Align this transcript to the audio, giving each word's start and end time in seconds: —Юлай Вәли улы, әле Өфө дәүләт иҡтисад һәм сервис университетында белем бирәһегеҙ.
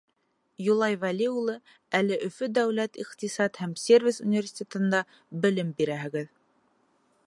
—Юлай 0.69 0.95
Вәли 1.03 1.27
улы, 1.33 1.57
әле 1.99 2.17
Өфө 2.29 2.49
дәүләт 2.55 2.99
иҡтисад 3.05 3.61
һәм 3.65 3.77
сервис 3.85 4.21
университетында 4.27 5.07
белем 5.45 5.75
бирәһегеҙ. 5.83 6.35